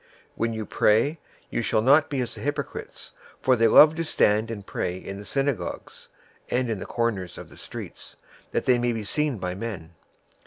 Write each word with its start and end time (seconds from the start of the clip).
006:005 0.01 0.07
"When 0.33 0.53
you 0.53 0.65
pray, 0.65 1.19
you 1.51 1.61
shall 1.61 1.83
not 1.83 2.09
be 2.09 2.21
as 2.21 2.33
the 2.33 2.41
hypocrites, 2.41 3.11
for 3.39 3.55
they 3.55 3.67
love 3.67 3.93
to 3.97 4.03
stand 4.03 4.49
and 4.49 4.65
pray 4.65 4.95
in 4.97 5.17
the 5.19 5.25
synagogues 5.25 6.07
and 6.49 6.71
in 6.71 6.79
the 6.79 6.87
corners 6.87 7.37
of 7.37 7.49
the 7.49 7.55
streets, 7.57 8.15
that 8.49 8.65
they 8.65 8.79
may 8.79 8.93
be 8.93 9.03
seen 9.03 9.37
by 9.37 9.53
men. 9.53 9.91